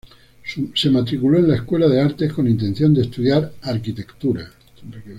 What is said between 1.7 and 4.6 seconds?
de Artes con intención de estudiar arquitectura.